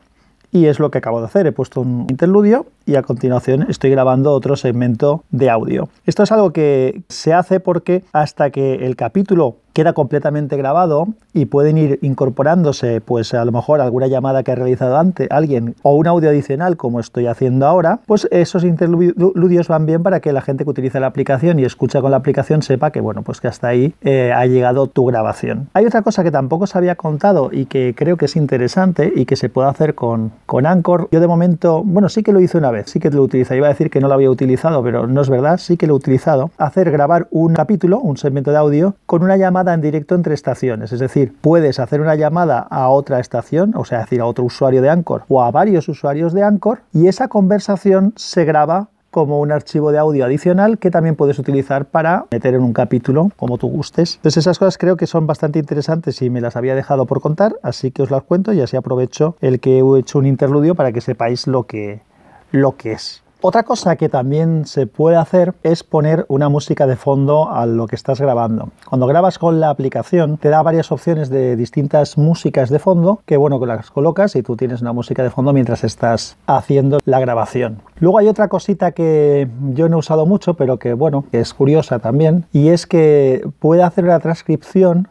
Y 0.51 0.65
es 0.65 0.79
lo 0.79 0.91
que 0.91 0.97
acabo 0.97 1.21
de 1.21 1.27
hacer. 1.27 1.47
He 1.47 1.53
puesto 1.53 1.79
un 1.79 2.07
interludio 2.09 2.65
y 2.85 2.95
a 2.95 3.01
continuación 3.01 3.65
estoy 3.69 3.89
grabando 3.89 4.31
otro 4.31 4.55
segmento 4.55 5.23
de 5.31 5.49
audio. 5.49 5.89
Esto 6.05 6.23
es 6.23 6.31
algo 6.31 6.51
que 6.51 7.03
se 7.09 7.33
hace 7.33 7.59
porque 7.59 8.03
hasta 8.13 8.49
que 8.49 8.85
el 8.85 8.95
capítulo 8.95 9.57
queda 9.75 9.91
completamente 9.91 10.55
grabado 10.55 11.09
y 11.33 11.47
pueden 11.47 11.77
ir 11.77 11.99
incorporándose 12.01 13.01
pues 13.01 13.33
a 13.33 13.43
lo 13.43 13.51
mejor 13.51 13.81
alguna 13.81 14.07
llamada 14.07 14.41
que 14.41 14.53
ha 14.53 14.55
realizado 14.55 14.97
antes 14.97 15.27
alguien 15.29 15.75
o 15.81 15.95
un 15.95 16.07
audio 16.07 16.29
adicional 16.29 16.77
como 16.77 17.01
estoy 17.01 17.27
haciendo 17.27 17.67
ahora, 17.67 17.99
pues 18.07 18.25
esos 18.31 18.63
interludios 18.63 19.67
van 19.67 19.85
bien 19.85 20.01
para 20.01 20.21
que 20.21 20.31
la 20.31 20.39
gente 20.39 20.63
que 20.63 20.69
utiliza 20.69 21.01
la 21.01 21.07
aplicación 21.07 21.59
y 21.59 21.65
escucha 21.65 22.01
con 22.01 22.11
la 22.11 22.17
aplicación 22.17 22.61
sepa 22.61 22.91
que 22.91 23.01
bueno, 23.01 23.21
pues 23.23 23.41
que 23.41 23.49
hasta 23.49 23.67
ahí 23.67 23.93
eh, 24.01 24.31
ha 24.33 24.45
llegado 24.45 24.87
tu 24.87 25.05
grabación. 25.07 25.67
Hay 25.73 25.85
otra 25.85 26.03
cosa 26.03 26.23
que 26.23 26.31
tampoco 26.31 26.67
se 26.67 26.77
había 26.77 26.95
contado 26.95 27.49
y 27.51 27.65
que 27.65 27.93
creo 27.97 28.15
que 28.15 28.25
es 28.25 28.37
interesante 28.37 29.11
y 29.13 29.25
que 29.25 29.35
se 29.35 29.49
puede 29.49 29.67
hacer 29.67 29.93
con, 29.93 30.31
con 30.45 30.65
Anchor. 30.65 31.09
Yo 31.11 31.19
de 31.19 31.27
momento, 31.27 31.83
bueno, 31.83 32.07
sí 32.07 32.23
que 32.23 32.31
lo 32.31 32.39
hice 32.39 32.57
una 32.57 32.71
vez, 32.71 32.74
sí 32.85 32.99
que 32.99 33.09
lo 33.09 33.23
utilizo. 33.23 33.55
Iba 33.55 33.67
a 33.67 33.69
decir 33.69 33.89
que 33.89 33.99
no 33.99 34.07
lo 34.07 34.13
había 34.13 34.29
utilizado, 34.29 34.83
pero 34.83 35.07
no 35.07 35.21
es 35.21 35.29
verdad, 35.29 35.57
sí 35.57 35.77
que 35.77 35.87
lo 35.87 35.93
he 35.93 35.97
utilizado. 35.97 36.51
Hacer 36.57 36.91
grabar 36.91 37.27
un 37.31 37.53
capítulo, 37.53 37.99
un 37.99 38.17
segmento 38.17 38.51
de 38.51 38.57
audio, 38.57 38.95
con 39.05 39.23
una 39.23 39.37
llamada 39.37 39.73
en 39.73 39.81
directo 39.81 40.15
entre 40.15 40.33
estaciones. 40.33 40.91
Es 40.91 40.99
decir, 40.99 41.33
puedes 41.41 41.79
hacer 41.79 42.01
una 42.01 42.15
llamada 42.15 42.59
a 42.59 42.89
otra 42.89 43.19
estación, 43.19 43.73
o 43.75 43.85
sea, 43.85 43.99
decir, 43.99 44.21
a 44.21 44.25
otro 44.25 44.43
usuario 44.43 44.81
de 44.81 44.89
Anchor 44.89 45.23
o 45.27 45.43
a 45.43 45.51
varios 45.51 45.87
usuarios 45.87 46.33
de 46.33 46.43
Anchor, 46.43 46.79
y 46.93 47.07
esa 47.07 47.27
conversación 47.27 48.13
se 48.15 48.45
graba 48.45 48.89
como 49.15 49.39
un 49.39 49.53
archivo 49.53 49.93
de 49.93 49.97
audio 49.97 50.25
adicional 50.25 50.77
que 50.77 50.91
también 50.91 51.15
puedes 51.15 51.39
utilizar 51.39 51.85
para 51.85 52.25
meter 52.31 52.53
en 52.53 52.61
un 52.61 52.73
capítulo 52.73 53.31
como 53.37 53.57
tú 53.57 53.69
gustes. 53.69 54.15
Entonces 54.15 54.43
esas 54.43 54.59
cosas 54.59 54.77
creo 54.77 54.97
que 54.97 55.07
son 55.07 55.25
bastante 55.25 55.57
interesantes 55.57 56.21
y 56.21 56.29
me 56.29 56.41
las 56.41 56.57
había 56.57 56.75
dejado 56.75 57.05
por 57.05 57.21
contar, 57.21 57.55
así 57.63 57.91
que 57.91 58.01
os 58.01 58.11
las 58.11 58.23
cuento 58.23 58.51
y 58.51 58.59
así 58.59 58.75
aprovecho 58.75 59.37
el 59.39 59.61
que 59.61 59.79
he 59.79 59.99
hecho 59.99 60.19
un 60.19 60.25
interludio 60.25 60.75
para 60.75 60.91
que 60.91 60.99
sepáis 60.99 61.47
lo 61.47 61.63
que, 61.63 62.01
lo 62.55 62.77
que 62.77 62.93
es. 62.93 63.21
Otra 63.41 63.61
cosa 63.61 63.95
que 63.95 64.09
también 64.09 64.65
se 64.65 64.87
puede 64.87 65.17
hacer 65.17 65.53
es 65.61 65.83
poner 65.83 66.25
una 66.29 66.49
música 66.49 66.87
de 66.87 66.95
fondo 66.95 67.51
a 67.51 67.67
lo 67.67 67.85
que 67.85 67.95
estás 67.95 68.19
grabando. 68.19 68.69
Cuando 68.89 69.05
grabas 69.05 69.37
con 69.37 69.59
la 69.59 69.69
aplicación 69.69 70.37
te 70.37 70.49
da 70.49 70.63
varias 70.63 70.91
opciones 70.91 71.29
de 71.29 71.55
distintas 71.55 72.17
músicas 72.17 72.71
de 72.71 72.79
fondo 72.79 73.21
que 73.27 73.37
bueno 73.37 73.59
que 73.59 73.67
las 73.67 73.91
colocas 73.91 74.35
y 74.35 74.41
tú 74.41 74.55
tienes 74.55 74.81
una 74.81 74.93
música 74.93 75.21
de 75.21 75.29
fondo 75.29 75.53
mientras 75.53 75.83
estás 75.83 76.37
haciendo 76.47 76.97
la 77.05 77.19
grabación. 77.19 77.81
Luego 77.99 78.17
hay 78.17 78.29
otra 78.29 78.47
cosita 78.47 78.93
que 78.93 79.47
yo 79.73 79.89
no 79.89 79.97
he 79.97 79.99
usado 79.99 80.25
mucho 80.25 80.55
pero 80.55 80.79
que 80.79 80.93
bueno 80.93 81.25
es 81.31 81.53
curiosa 81.53 81.99
también 81.99 82.45
y 82.51 82.69
es 82.69 82.87
que 82.87 83.47
puede 83.59 83.83
hacer 83.83 84.05
la 84.05 84.19
transcripción 84.19 85.07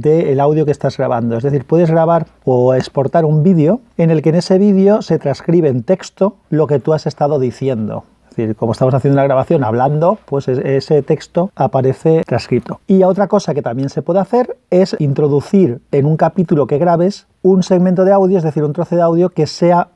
del 0.00 0.40
audio 0.40 0.64
que 0.64 0.70
estás 0.70 0.96
grabando. 0.96 1.36
Es 1.36 1.42
decir, 1.42 1.64
puedes 1.64 1.90
grabar 1.90 2.26
o 2.44 2.74
exportar 2.74 3.24
un 3.24 3.42
vídeo 3.42 3.80
en 3.96 4.10
el 4.10 4.22
que 4.22 4.30
en 4.30 4.36
ese 4.36 4.58
vídeo 4.58 5.02
se 5.02 5.18
transcribe 5.18 5.68
en 5.68 5.82
texto 5.82 6.36
lo 6.50 6.66
que 6.66 6.78
tú 6.78 6.92
has 6.92 7.06
estado 7.06 7.38
diciendo. 7.38 8.04
Es 8.30 8.36
decir, 8.36 8.56
como 8.56 8.72
estamos 8.72 8.94
haciendo 8.94 9.16
la 9.16 9.24
grabación 9.24 9.62
hablando, 9.62 10.18
pues 10.24 10.48
ese 10.48 11.02
texto 11.02 11.50
aparece 11.54 12.22
transcrito. 12.26 12.80
Y 12.86 13.02
otra 13.02 13.28
cosa 13.28 13.52
que 13.52 13.60
también 13.60 13.90
se 13.90 14.00
puede 14.00 14.20
hacer 14.20 14.56
es 14.70 14.96
introducir 14.98 15.82
en 15.90 16.06
un 16.06 16.16
capítulo 16.16 16.66
que 16.66 16.78
grabes 16.78 17.26
un 17.42 17.62
segmento 17.62 18.06
de 18.06 18.12
audio, 18.12 18.38
es 18.38 18.44
decir, 18.44 18.64
un 18.64 18.72
trozo 18.72 18.96
de 18.96 19.02
audio 19.02 19.28
que 19.28 19.46
sea 19.46 19.88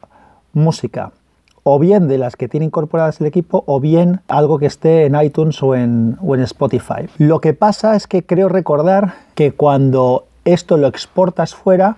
música 0.52 1.12
o 1.68 1.80
bien 1.80 2.06
de 2.06 2.16
las 2.16 2.37
que 2.37 2.46
tiene 2.46 2.66
incorporadas 2.66 3.20
el 3.20 3.26
equipo 3.26 3.64
o 3.66 3.80
bien 3.80 4.20
algo 4.28 4.61
que 4.61 4.66
esté 4.66 5.04
en 5.04 5.20
iTunes 5.20 5.61
o 5.64 5.75
en, 5.75 6.16
Spotify. 6.44 7.08
Lo 7.18 7.40
que 7.40 7.54
pasa 7.54 7.96
es 7.96 8.06
que 8.06 8.25
creo 8.25 8.49
recordar 8.49 9.14
que 9.35 9.50
cuando 9.50 10.26
esto 10.44 10.76
lo 10.76 10.87
exportas 10.87 11.56
fuera, 11.56 11.96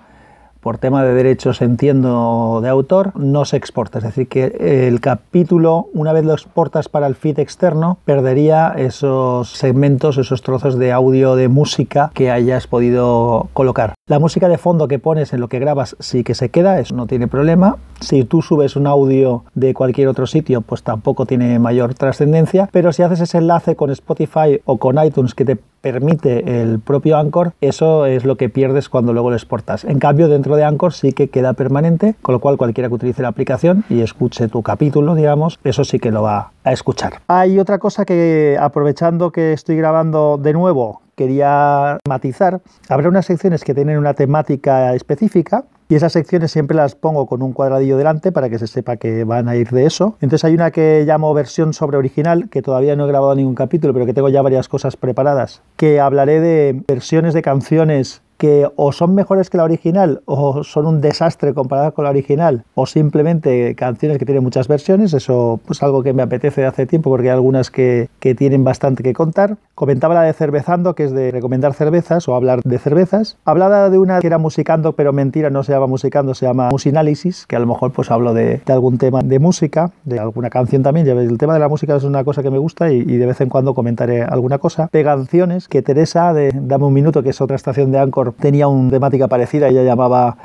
por 0.61 0.79
tema 0.79 1.05
de 1.05 1.13
derechos, 1.13 1.61
entiendo, 1.61 2.61
de 2.63 2.69
autor, 2.71 3.13
no 3.15 3.45
se 3.45 3.59
exporta. 3.59 3.99
Es 3.99 4.05
decir, 4.05 4.27
que 4.29 4.87
el 4.89 5.01
capítulo, 5.01 5.89
una 5.93 6.15
vez 6.15 6.25
lo 6.25 6.33
exportas 6.33 6.89
para 6.89 7.07
el 7.07 7.15
feed 7.15 7.39
externo, 7.39 7.99
perdería 8.07 8.73
esos 8.77 9.51
segmentos, 9.51 10.17
esos 10.17 10.41
trozos 10.43 10.79
de 10.79 10.93
audio, 10.93 11.37
de 11.37 11.49
música 11.49 12.11
que 12.15 12.31
hayas 12.31 12.67
podido 12.67 13.49
colocar. 13.53 13.98
La 14.09 14.19
música 14.19 14.49
de 14.49 14.57
fondo 14.57 14.89
que 14.89 14.99
pones 14.99 15.35
en 15.35 15.41
lo 15.41 15.49
que 15.49 15.59
grabas 15.59 15.95
sí 15.99 16.25
que 16.25 16.35
se 16.35 16.49
queda, 16.49 16.81
eso 16.81 16.97
no 16.97 17.07
tiene 17.07 17.29
problema. 17.29 17.77
Si 18.01 18.25
tú 18.25 18.41
subes 18.41 18.75
un 18.75 18.87
audio 18.87 19.45
de 19.55 19.75
cualquier 19.75 20.09
otro 20.09 20.27
sitio, 20.27 20.63
pues 20.63 20.83
tampoco 20.83 21.27
tiene 21.27 21.59
mayor 21.59 21.93
trascendencia. 21.93 22.71
Pero 22.73 22.91
si 22.95 23.03
haces 23.03 23.21
ese 23.21 23.37
enlace 23.37 23.77
con 23.77 23.91
Spotify 23.91 24.63
o 24.65 24.79
con 24.79 24.97
iTunes 25.05 25.35
que 25.35 25.45
te 25.45 25.59
permite 25.83 26.63
el 26.63 26.81
propio 26.81 27.19
Anchor, 27.19 27.53
eso 27.61 28.07
es 28.07 28.25
lo 28.25 28.37
que 28.39 28.49
pierdes 28.49 28.89
cuando 28.89 29.13
luego 29.13 29.29
lo 29.29 29.37
exportas. 29.37 29.85
En 29.85 29.99
cambio, 29.99 30.29
dentro 30.29 30.57
de 30.57 30.65
Anchor 30.65 30.95
sí 30.95 31.13
que 31.13 31.29
queda 31.29 31.53
permanente, 31.53 32.15
con 32.23 32.33
lo 32.33 32.41
cual 32.41 32.57
cualquiera 32.57 32.89
que 32.89 32.95
utilice 32.95 33.21
la 33.21 33.29
aplicación 33.29 33.85
y 33.91 34.01
escuche 34.01 34.49
tu 34.49 34.63
capítulo, 34.63 35.17
digamos, 35.17 35.61
eso 35.65 35.85
sí 35.85 35.99
que 35.99 36.11
lo 36.11 36.23
va 36.23 36.53
a 36.65 36.73
escuchar. 36.73 37.21
Hay 37.29 37.59
otra 37.59 37.79
cosa 37.79 38.07
que, 38.07 38.57
aprovechando 38.59 39.33
que 39.33 39.53
estoy 39.53 39.77
grabando 39.77 40.39
de 40.39 40.55
nuevo, 40.55 41.03
quería 41.19 41.99
matizar. 42.09 42.63
Habrá 42.89 43.09
unas 43.09 43.27
secciones 43.27 43.65
que 43.65 43.75
tienen 43.75 43.99
una 43.99 44.15
temática 44.15 44.95
específica 44.95 45.65
y 45.89 45.97
esas 45.97 46.13
secciones 46.13 46.53
siempre 46.53 46.77
las 46.77 46.95
pongo 46.95 47.27
con 47.27 47.43
un 47.43 47.53
cuadradillo 47.53 47.97
delante 47.97 48.31
para 48.31 48.49
que 48.49 48.59
se 48.59 48.67
sepa 48.67 48.97
que 48.97 49.25
van 49.25 49.49
a 49.49 49.57
ir 49.57 49.71
de 49.71 49.85
eso. 49.85 50.17
Entonces 50.21 50.45
hay 50.45 50.55
una 50.55 50.71
que 50.71 51.05
llamo 51.07 51.35
versión 51.35 51.73
sobre 51.73 51.97
original, 51.97 52.49
que 52.51 52.63
todavía 52.63 52.95
no 52.95 53.05
he 53.05 53.09
grabado 53.09 53.35
ningún 53.35 53.55
capítulo, 53.55 53.93
pero 53.93 54.07
que 54.07 54.15
tengo 54.15 54.29
ya 54.29 54.43
varias 54.43 54.69
cosas 54.69 54.97
preparadas, 54.97 55.63
que 55.77 55.99
hablaré 55.99 56.41
de 56.41 56.83
versiones 56.87 57.35
de 57.35 57.43
canciones 57.43 58.23
que 58.39 58.71
o 58.77 58.93
son 58.93 59.15
mejores 59.15 59.51
que 59.51 59.59
la 59.59 59.65
original 59.65 60.23
o 60.25 60.63
son 60.65 60.87
un 60.87 61.01
desastre 61.01 61.53
comparado 61.53 61.93
con 61.93 62.05
la 62.05 62.11
original 62.11 62.65
o 62.75 62.87
simplemente 62.87 63.75
canciones 63.75 64.19
que 64.19 64.25
tienen 64.25 64.45
muchas 64.45 64.69
versiones, 64.69 65.13
eso 65.13 65.61
pues 65.67 65.83
algo 65.83 66.03
que 66.03 66.13
me 66.13 66.23
apetece 66.23 66.63
de 66.63 66.69
hace 66.69 66.87
tiempo 66.87 67.11
porque 67.11 67.29
hay 67.29 67.35
algunas 67.35 67.71
que, 67.71 68.09
que 68.21 68.35
tienen 68.35 68.65
bastante 68.65 69.03
que 69.03 69.13
contar. 69.13 69.57
Comentaba 69.75 70.15
la 70.15 70.23
de 70.23 70.33
Cervezando, 70.33 70.95
que 70.95 71.05
es 71.05 71.13
de 71.13 71.31
recomendar 71.31 71.75
cervezas 71.75 72.29
o 72.29 72.35
hablar 72.35 72.63
de 72.63 72.79
cervezas. 72.79 73.37
Hablaba 73.45 73.91
de 73.91 73.99
una 73.99 74.21
que 74.21 74.27
era 74.27 74.39
musicando, 74.39 74.93
pero 74.93 75.13
mentira, 75.13 75.51
no 75.51 75.63
se 75.63 75.73
llama 75.73 75.87
musicando, 75.87 76.35
se 76.35 76.47
llama 76.47 76.69
musinálisis, 76.71 77.47
que 77.47 77.57
a 77.57 77.59
lo 77.59 77.67
mejor 77.67 77.93
pues 77.93 78.11
hablo 78.11 78.35
de, 78.35 78.61
de 78.65 78.73
algún 78.73 78.99
tema 78.99 79.21
de 79.23 79.39
música, 79.39 79.91
de 80.05 80.19
alguna 80.19 80.51
canción 80.51 80.83
también. 80.83 81.07
Ya 81.07 81.13
el 81.13 81.39
tema 81.39 81.55
de 81.55 81.61
la 81.61 81.69
música 81.69 81.97
es 81.97 82.05
una 82.05 82.25
cosa 82.25 82.43
que 82.43 82.51
me 82.51 82.59
gusta 82.59 82.93
y, 82.93 82.99
y 82.99 83.17
de 83.17 83.27
vez 83.27 83.41
en 83.41 83.49
cuando 83.49 83.75
comentaré 83.75 84.23
alguna 84.23 84.59
cosa. 84.59 84.89
De 84.93 85.03
canciones, 85.03 85.69
que 85.69 85.83
Teresa 85.83 86.33
de 86.33 86.53
Dame 86.55 86.85
un 86.85 86.93
Minuto, 86.93 87.23
que 87.23 87.31
es 87.31 87.41
otra 87.41 87.57
estación 87.57 87.91
de 87.91 87.99
Anchor 87.99 88.28
tenía 88.33 88.69
una 88.69 88.91
temática 88.91 89.29
parecida, 89.29 89.69
ella 89.69 89.83
llamaba 89.83 90.37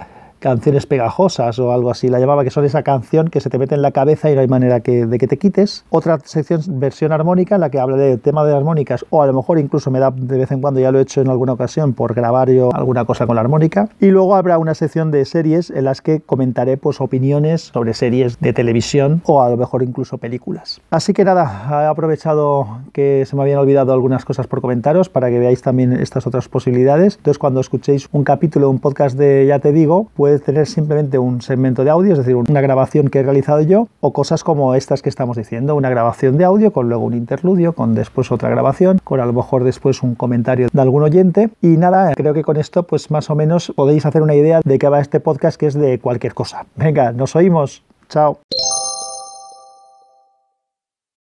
canciones 0.44 0.86
pegajosas 0.86 1.58
o 1.58 1.72
algo 1.72 1.90
así, 1.90 2.10
la 2.10 2.20
llamaba 2.20 2.44
que 2.44 2.50
son 2.50 2.66
esa 2.66 2.84
canción 2.84 3.30
que 3.30 3.40
se 3.40 3.50
te 3.50 3.58
mete 3.58 3.76
en 3.76 3.82
la 3.82 3.92
cabeza 3.92 4.30
y 4.30 4.36
no 4.36 4.42
hay 4.42 4.48
manera 4.50 4.82
que, 4.82 5.06
de 5.06 5.18
que 5.18 5.26
te 5.26 5.38
quites. 5.38 5.86
Otra 5.90 6.20
sección, 6.20 6.62
versión 6.68 7.14
armónica, 7.14 7.56
en 7.56 7.62
la 7.62 7.70
que 7.70 7.80
habla 7.80 7.96
del 7.96 8.20
tema 8.20 8.44
de 8.44 8.54
armónicas 8.54 9.06
o 9.10 9.22
a 9.22 9.26
lo 9.26 9.32
mejor 9.32 9.58
incluso 9.58 9.90
me 9.90 10.00
da 10.00 10.12
de 10.12 10.38
vez 10.38 10.52
en 10.52 10.60
cuando, 10.60 10.82
ya 10.82 10.92
lo 10.92 11.00
he 11.00 11.02
hecho 11.02 11.22
en 11.22 11.30
alguna 11.30 11.54
ocasión 11.54 11.94
por 11.94 12.14
grabar 12.14 12.50
yo 12.50 12.76
alguna 12.76 13.06
cosa 13.06 13.26
con 13.26 13.36
la 13.36 13.42
armónica. 13.42 13.88
Y 14.02 14.08
luego 14.08 14.36
habrá 14.36 14.58
una 14.58 14.76
sección 14.76 15.12
de 15.12 15.24
series 15.24 15.70
en 15.70 15.86
las 15.86 16.02
que 16.02 16.20
comentaré 16.20 16.76
pues 16.76 17.00
opiniones 17.00 17.62
sobre 17.74 17.94
series 17.94 18.38
de 18.42 18.52
televisión 18.52 19.22
o 19.24 19.42
a 19.42 19.50
lo 19.50 19.56
mejor 19.56 19.82
incluso 19.82 20.18
películas. 20.18 20.82
Así 20.92 21.14
que 21.14 21.24
nada, 21.24 21.84
he 21.84 21.86
aprovechado 21.86 22.80
que 22.92 23.26
se 23.26 23.38
me 23.38 23.44
habían 23.44 23.60
olvidado 23.60 23.94
algunas 23.94 24.26
cosas 24.26 24.48
por 24.48 24.60
comentaros 24.60 25.08
para 25.08 25.30
que 25.30 25.40
veáis 25.40 25.62
también 25.62 25.94
estas 25.94 26.28
otras 26.28 26.50
posibilidades. 26.50 27.16
Entonces 27.16 27.40
cuando 27.40 27.62
escuchéis 27.62 28.10
un 28.12 28.26
capítulo, 28.26 28.70
un 28.70 28.80
podcast 28.80 29.18
de 29.18 29.46
Ya 29.48 29.60
te 29.60 29.72
digo, 29.72 30.10
pues 30.16 30.33
tener 30.40 30.68
simplemente 30.68 31.18
un 31.18 31.42
segmento 31.42 31.84
de 31.84 31.90
audio, 31.90 32.14
es 32.14 32.18
decir, 32.18 32.36
una 32.36 32.62
grabación 32.62 33.10
que 33.10 33.20
he 33.20 33.24
realizado 33.24 33.62
yo, 33.62 33.88
o 34.00 34.14
cosas 34.14 34.44
como 34.44 34.76
estas 34.76 35.02
que 35.02 35.10
estamos 35.10 35.38
diciendo, 35.38 35.76
una 35.76 35.90
grabación 35.90 36.38
de 36.38 36.46
audio 36.46 36.72
con 36.72 36.90
luego 36.90 37.06
un 37.06 37.14
interludio, 37.14 37.74
con 37.74 37.96
después 37.96 38.32
otra 38.32 38.50
grabación, 38.50 39.00
con 39.04 39.20
a 39.20 39.26
lo 39.26 39.34
mejor 39.34 39.64
después 39.64 40.04
un 40.04 40.16
comentario 40.16 40.68
de 40.72 40.82
algún 40.82 41.04
oyente. 41.04 41.50
Y 41.62 41.78
nada, 41.78 42.14
creo 42.16 42.34
que 42.34 42.44
con 42.44 42.58
esto 42.58 42.84
pues 42.84 43.12
más 43.12 43.30
o 43.30 43.36
menos 43.36 43.72
podéis 43.76 44.06
hacer 44.06 44.22
una 44.22 44.36
idea 44.36 44.62
de 44.64 44.80
qué 44.80 44.90
va 44.90 45.00
este 45.00 45.20
podcast 45.20 45.60
que 45.60 45.68
es 45.68 45.74
de 45.74 46.00
cualquier 46.00 46.34
cosa. 46.34 46.66
Venga, 46.76 47.12
nos 47.12 47.36
oímos. 47.36 47.84
Chao 48.10 48.40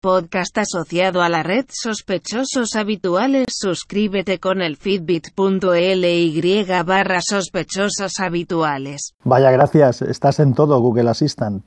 podcast 0.03 0.59
asociado 0.59 1.23
a 1.23 1.29
la 1.29 1.45
red 1.45 1.65
Sospechosos 1.69 2.75
Habituales. 2.75 3.47
Suscríbete 3.49 4.41
con 4.41 4.61
el 4.61 4.77
fitbit.ly 4.77 6.67
barra 6.85 7.21
sospechosos 7.23 8.19
habituales. 8.19 9.15
Vaya, 9.23 9.53
gracias. 9.53 10.03
Estás 10.03 10.41
en 10.41 10.55
todo, 10.55 10.81
Google 10.81 11.09
Assistant. 11.09 11.65